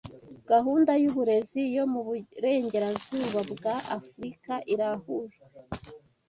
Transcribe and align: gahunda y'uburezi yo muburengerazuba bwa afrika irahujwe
gahunda 0.51 0.91
y'uburezi 1.01 1.61
yo 1.75 1.83
muburengerazuba 1.93 3.39
bwa 3.51 3.75
afrika 3.99 4.53
irahujwe 4.73 5.45